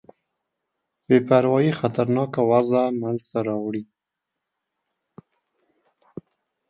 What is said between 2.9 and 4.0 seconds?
منځته راوړې ده.